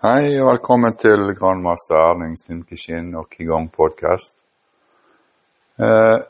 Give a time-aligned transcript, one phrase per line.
[0.00, 4.32] Hei og velkommen til grandmaster Erling sin Kishin og Kigong-podkast.
[5.76, 6.20] Eh,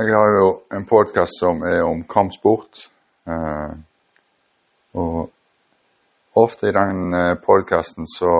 [0.00, 2.86] jeg har jo en podkast som er om kampsport.
[3.28, 3.74] Eh,
[4.94, 5.28] og
[6.32, 8.32] ofte i den eh, podkasten så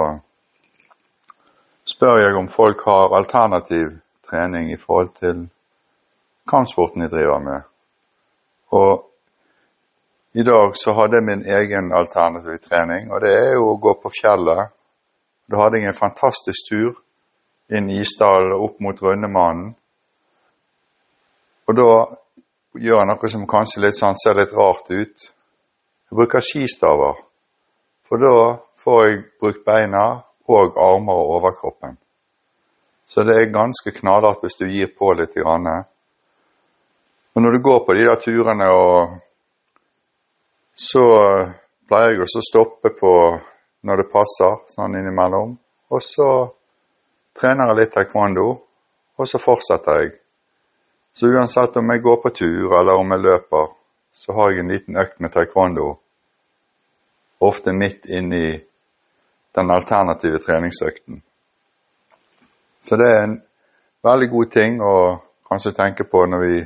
[1.85, 3.99] spør jeg om folk har alternativ
[4.31, 5.45] trening i forhold til
[6.49, 7.69] kampsporten de driver med.
[8.73, 9.08] Og
[10.39, 13.97] i dag så hadde jeg min egen alternative trening, og det er jo å gå
[13.99, 14.71] på fjellet.
[15.51, 16.93] Da hadde jeg en fantastisk tur
[17.75, 19.73] inn i Isdalen opp mot Rønnemannen.
[21.67, 21.91] Og da
[22.79, 25.27] gjør jeg noe som kanskje litt sånn, ser litt rart ut.
[26.07, 27.19] Jeg bruker skistaver,
[28.07, 28.35] for da
[28.79, 30.07] får jeg brukt beina
[30.49, 31.99] og armer og overkroppen.
[33.11, 35.35] Så det er ganske knallhardt hvis du gir på litt.
[35.35, 35.67] Grann.
[37.35, 39.19] Og når du går på de der turene og
[40.79, 41.03] så
[41.91, 43.13] pleier jeg å stoppe på
[43.89, 45.57] når det passer, sånn innimellom.
[45.91, 46.29] Og så
[47.39, 48.49] trener jeg litt taekwondo,
[49.19, 50.13] og så fortsetter jeg.
[51.19, 53.73] Så uansett om jeg går på tur eller om jeg løper,
[54.15, 55.89] så har jeg en liten økt med taekwondo.
[57.43, 58.59] Ofte midt inni
[59.59, 61.23] den alternative treningsøkten.
[62.83, 63.41] Så det er en
[64.07, 64.95] veldig god ting å
[65.49, 66.61] kanskje tenke på når vi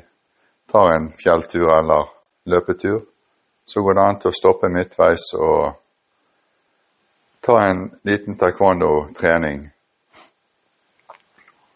[0.69, 2.12] tar en fjelltur eller
[2.53, 3.01] løpetur
[3.64, 5.78] så går det an til å stoppe midtveis og
[7.42, 9.64] ta en liten taekwondo-trening.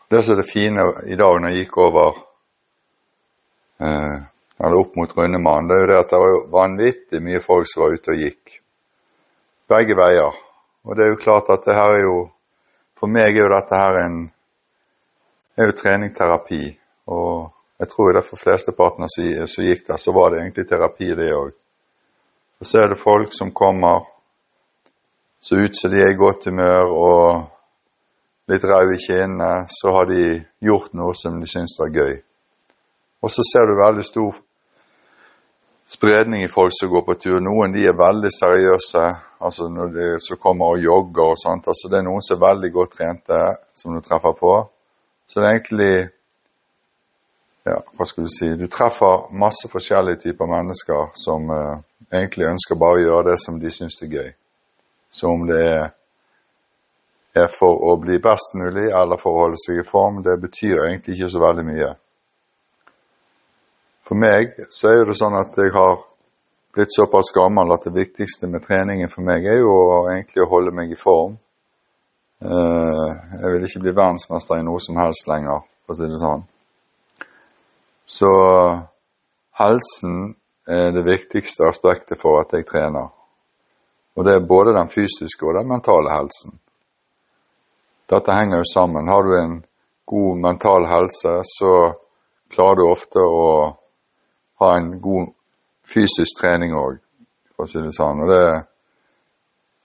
[0.08, 2.20] Det som er det fine i dag når jeg gikk over
[3.82, 4.16] eh,
[4.58, 7.84] eller opp mot Rundemannen, det er jo det at det var vanvittig mye folk som
[7.84, 8.54] var ute og gikk.
[9.68, 10.38] Begge veier.
[10.86, 12.16] Og det er jo klart at det her er jo
[12.96, 14.14] For meg er jo dette her en
[15.60, 16.62] er jo treningterapi.
[17.12, 21.26] Og jeg tror det for flesteparten som gikk der, så var det egentlig terapi, det
[21.36, 21.50] òg.
[22.60, 24.06] Og så er det folk som kommer
[25.40, 27.26] så ut som de er i godt humør og
[28.50, 29.66] litt raude i kinnene.
[29.68, 32.16] Så har de gjort noe som de syns var gøy.
[33.22, 34.40] Og så ser du veldig stor
[35.86, 37.38] spredning i folk som går på tur.
[37.42, 39.04] Noen de er veldig seriøse,
[39.46, 41.68] altså når de som kommer og jogger og sånt.
[41.68, 43.40] altså Det er noen som er veldig godt trente,
[43.74, 44.54] som du treffer på.
[45.26, 45.94] Så det er egentlig
[47.66, 51.82] ja, hva skal du si Du treffer masse forskjellige typer mennesker som uh,
[52.12, 54.32] egentlig ønsker bare å gjøre det som de syns er gøy.
[55.10, 55.86] Så om det er,
[57.34, 60.86] er for å bli best mulig eller for å holde seg i form, det betyr
[60.86, 61.92] egentlig ikke så veldig mye.
[64.06, 65.98] For meg så er det sånn at jeg har
[66.76, 69.74] blitt såpass gammel at det viktigste med treningen for meg er jo
[70.12, 71.34] egentlig å holde meg i form.
[72.36, 73.10] Uh,
[73.40, 76.44] jeg vil ikke bli verdensmester i noe som helst lenger, for å si det sånn.
[78.06, 78.30] Så
[79.58, 80.36] helsen
[80.66, 83.08] er det viktigste aspektet for at jeg trener.
[84.16, 86.54] Og det er både den fysiske og den mentale helsen.
[88.10, 89.08] Dette henger jo sammen.
[89.08, 89.64] Har du en
[90.06, 91.72] god mental helse, så
[92.50, 93.48] klarer du ofte å
[94.62, 95.32] ha en god
[95.86, 97.00] fysisk trening òg,
[97.54, 98.24] for å si det sånn.
[98.24, 98.46] Og det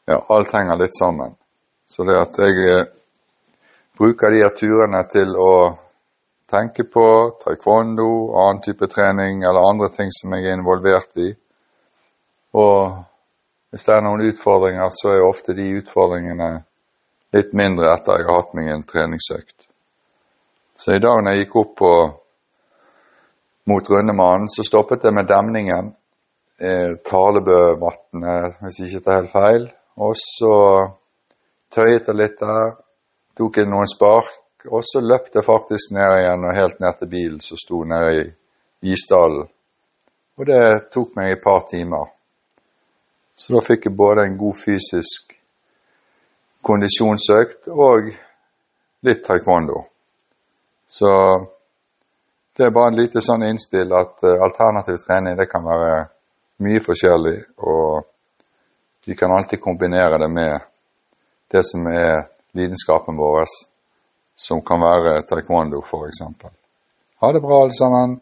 [0.09, 1.35] Ja, alt henger litt sammen.
[1.87, 2.87] Så det at jeg eh,
[3.95, 5.51] bruker de her turene til å
[6.51, 7.05] tenker på,
[7.43, 11.31] taekwondo, annen type trening eller andre ting som jeg er involvert i.
[12.59, 12.97] Og
[13.71, 16.51] hvis det er noen utfordringer, så er ofte de utfordringene
[17.31, 19.67] litt mindre etter jeg har hatt meg en treningsøkt.
[20.75, 21.93] Så i dag når jeg gikk opp på,
[23.71, 25.91] mot Rundemannen, så stoppet jeg med demningen.
[26.61, 29.67] Eh, Talebøvatnet, hvis jeg ikke tar helt feil.
[30.01, 30.55] Og så
[31.71, 32.73] tøyet jeg litt der.
[33.37, 37.39] Tok noen spark og så løp jeg faktisk ned igjen og helt ned til bilen
[37.41, 39.47] som sto nede i isdalen.
[40.37, 40.63] Og det
[40.93, 42.09] tok meg et par timer.
[43.35, 45.33] Så da fikk jeg både en god fysisk
[46.61, 48.11] kondisjonsøkt og
[49.05, 49.81] litt taekwondo.
[50.85, 51.09] Så
[52.57, 56.03] det er bare en lite sånn innspill at uh, alternativ trening det kan være
[56.61, 58.03] mye forskjellig, og
[59.07, 60.67] vi kan alltid kombinere det med
[61.51, 63.47] det som er lidenskapen vår
[64.35, 66.21] som kan være taekwondo, f.eks.
[67.21, 68.19] Ha det bra, alle sammen.